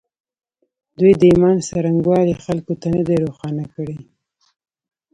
[0.97, 3.97] دوی د ایمان څرنګوالی خلکو ته نه دی روښانه کړی